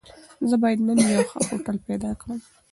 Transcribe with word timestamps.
زه 0.49 0.55
بايد 0.61 0.79
نن 0.87 0.97
يو 1.13 1.23
ښه 1.31 1.39
هوټل 1.49 1.77
پيدا 1.87 2.11
کړم. 2.21 2.39